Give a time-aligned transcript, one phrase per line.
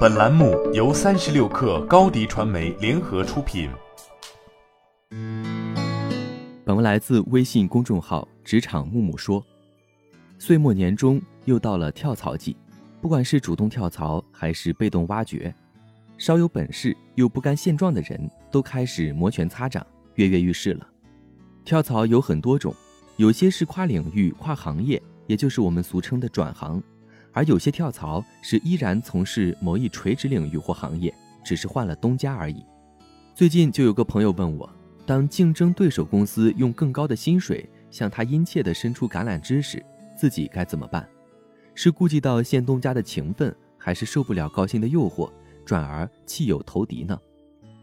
[0.00, 3.70] 本栏目由三十六氪高低传媒联合出品。
[6.64, 9.42] 本文来自微信公众号“职场木木说”。
[10.38, 12.54] 岁末年终，又到了跳槽季，
[13.00, 15.54] 不管是主动跳槽还是被动挖掘，
[16.18, 19.86] 稍有本事又不甘现状的人都开始摩拳擦掌、
[20.16, 20.86] 跃跃欲试了。
[21.64, 22.74] 跳槽有很多种，
[23.16, 26.82] 有些是跨领域、跨行业，也就是我们俗称的转行。
[27.32, 32.64] 而有些跳槽是依然从事某一垂直领域或行业，只是换了东家而已。
[33.34, 34.68] 最近就有个朋友问我，
[35.06, 39.84] 当竞争对手公司用更高的薪水向他殷切地伸出橄榄枝时，
[40.16, 41.08] 自己该怎么办？
[41.74, 45.30] 是顾及到现东家的情分，还是受不了高薪的诱惑，
[45.64, 47.18] 转而弃友投敌呢？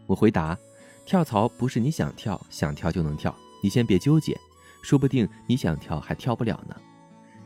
[0.06, 0.56] 我回答：
[1.04, 4.38] 跳槽不是你想跳想跳就能跳，你先别纠结，
[4.82, 6.76] 说不定你想跳还跳不了呢。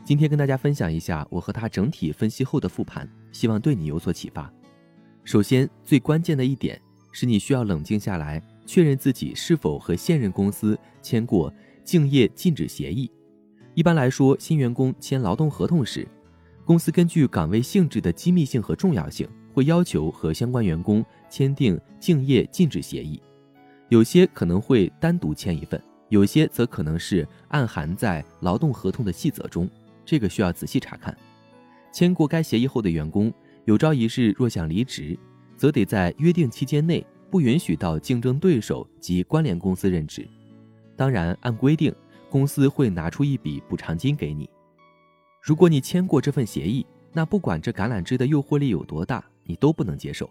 [0.05, 4.51] 今天跟大家分享一下我和他整体分析后的复盘，希望对你有所启发。
[5.23, 6.79] 首先，最关键的一点
[7.13, 11.51] 是你需要冷静下来，确认自己是否和现任公司签过
[11.85, 13.09] 竞业禁止协议。
[13.75, 16.05] 一般来说，新员工签劳动合同时，
[16.65, 23.21] 公司根据岗位性质的机密性和重要性，会要求和相关员工签订竞业禁止协议。
[23.87, 29.65] 有些可能会单独签一份，有些则可能是暗含在劳动合同的细则中。
[30.05, 31.15] 这个需要仔细查看。
[31.91, 33.31] 签过该协议后的员工，
[33.65, 35.17] 有朝一日若想离职，
[35.55, 40.27] 则得在约定期间内不允许到竞争对手及关联公司任职。
[40.95, 41.93] 当然，按规定，
[42.29, 44.49] 公司会拿出一笔补偿金给你。
[45.41, 50.29] 如果你签过这份协议，那不管这橄榄枝的诱惑力有多大，你都不能接受，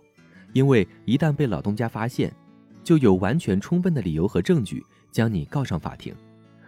[0.52, 2.34] 因为一旦被老东家发现，
[2.82, 6.14] 就有完全充分的理由和证据将你告上法庭。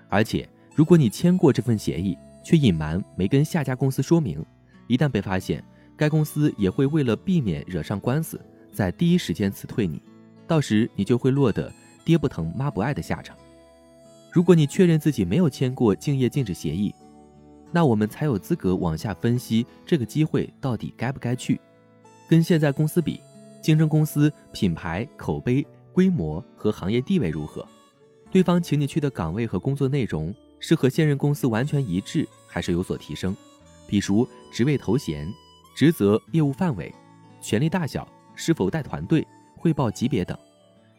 [0.08, 4.44] 而且，如果你签过这份协议，却隐瞒没跟下家公司说明，
[4.86, 5.64] 一旦被发现，
[5.96, 10.00] 该公司也会为了避免惹上官司，在第一时间辞退你，
[10.46, 11.72] 到时你就会落得
[12.04, 13.34] 爹不疼妈不爱的下场。
[14.30, 16.94] 如果你确认自己没有签过竞业禁止协议，
[17.72, 21.60] 那我们才有资格往下分析这个机会到底该不该去。
[22.28, 23.20] 跟现在公司比，
[23.62, 27.66] 竞争公司品牌、口碑、规模和行业地位如何？
[28.30, 30.34] 对方请你去的岗位和工作内容。
[30.66, 33.36] 是和现任公司完全一致，还是有所提升？
[33.86, 35.30] 比如职位头衔、
[35.76, 36.90] 职责、业务范围、
[37.38, 39.26] 权力大小、是否带团队、
[39.58, 40.34] 汇报级别等，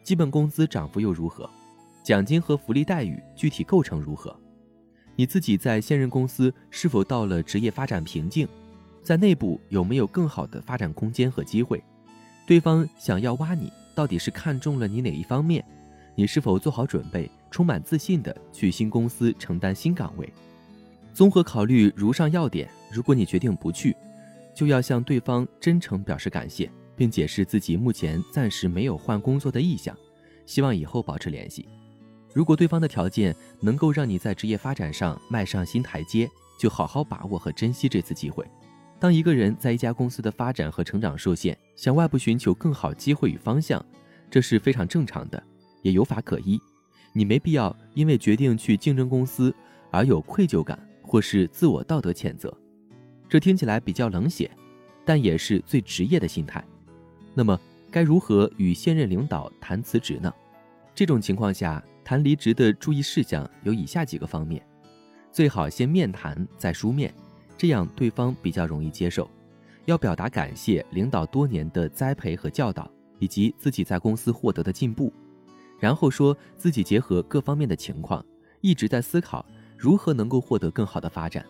[0.04, 1.50] 基本工资涨幅又如何？
[2.04, 4.38] 奖金和福利待遇具体构成如何？
[5.16, 8.46] 你自己在现任公司是否到了职业发展瓶颈？
[9.02, 11.82] 在内部有没有更好的发展空间和机会？
[12.46, 15.64] 对方想要挖你，到底是看中了你哪一方面？
[16.18, 20.26] 你是否做好准备，充满自信地去新公司承担新岗位？
[21.12, 23.94] 综合考虑如上要点，如果你决定不去，
[24.54, 29.94] 就要向对方真诚表示感谢，并解释自己目前暂时没有换工作的意向，
[30.46, 31.68] 希望以后保持联系。
[32.32, 36.26] 如果对方的条件能够让你在职业发展上迈上新台阶，
[36.58, 38.42] 就好好把握和珍惜这次机会。
[38.98, 43.84] 当一个人在一家公司的发展和成长受限，向外部寻求更好机会与方向，
[44.30, 45.42] 这是非常正常的。
[45.86, 46.60] 也有法可依，
[47.12, 49.54] 你没必要因为决定去竞争公司
[49.92, 52.52] 而有愧疚感或是自我道德谴责。
[53.28, 54.50] 这听起来比较冷血，
[55.04, 56.64] 但也是最职业的心态。
[57.34, 57.56] 那么，
[57.88, 60.34] 该如何与现任领导谈辞职呢？
[60.92, 64.60] 这种情况下，谈离职的注意事项有以下几个方面：
[65.30, 67.14] 最好先面谈再书面，
[67.56, 69.30] 这样对方比较容易接受。
[69.84, 75.12] 要表达感谢领导多年的栽培和教导，以及自己在公司获得的进步。
[75.78, 78.24] 然后说自己结合各方面的情况，
[78.60, 79.44] 一直在思考
[79.76, 81.44] 如何能够获得更好的发展，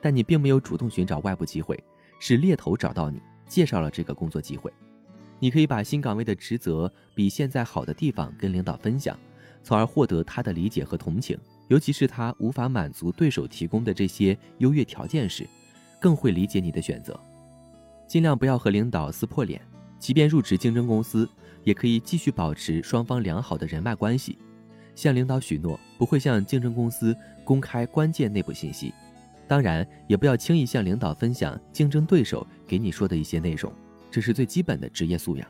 [0.00, 1.82] 但你并没有主动寻找外部机会，
[2.18, 4.72] 是猎头找到你，介绍了这个工作机会。
[5.38, 9.18] 你可以把新岗位的职责比现在好的地方跟领导分享，
[9.62, 11.38] 从而获得他的理解和同情。
[11.68, 15.48] 尤其是他无法满足对手提供的这些优越条件时，
[16.00, 17.18] 更会理解你的选择。
[18.08, 19.62] 尽量不要和领导撕破脸，
[19.96, 21.30] 即便入职竞争公司。
[21.62, 24.38] 也可以继续保持双方良好的人脉关系，
[24.94, 28.92] 向领导许诺不会向竞争公司公开关键内部信息，
[29.46, 33.72] 当然也不要轻易向领导分享竞争对手给你说的一些内容，
[34.10, 35.46] 这是最基本的职业素养。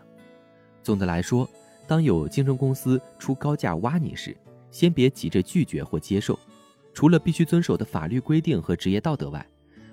[0.82, 1.48] 总的来说，
[1.86, 4.36] 当有竞争公司出高价挖你时，
[4.70, 6.38] 先别急着拒绝或接受。
[6.92, 9.46] 除了必须遵守的法律规定和职业道德外，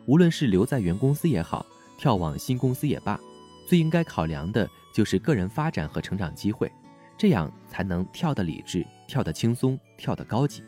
[0.06, 1.66] 无论是留在原公司也好，
[1.98, 3.20] 跳往新公司也罢，
[3.68, 4.68] 最应该考量的。
[4.98, 6.72] 就是个人发展和成长机会，
[7.16, 10.64] 这样才能跳得理智、跳得轻松、跳得高级。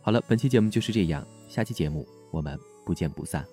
[0.00, 3.44] 好了，本期节目就是这样，下期节目我们不见不散。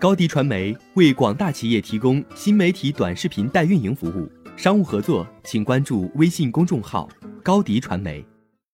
[0.00, 4.26] 高迪传媒为广大企业提供新媒体短视频代运营服务，
[4.56, 7.06] 商务合作请关注微信公众号
[7.44, 8.24] “高迪传媒”。